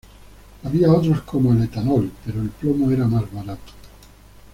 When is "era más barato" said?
2.89-3.71